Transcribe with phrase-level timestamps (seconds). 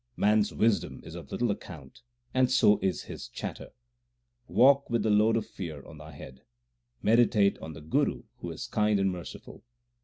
[0.17, 2.01] Man s wisdom is of little account,
[2.33, 3.69] and so is his chatter
[4.47, 6.41] Walk with the load of fear on thy head;
[7.03, 9.61] Meditate on the Guru who is kind and merciful.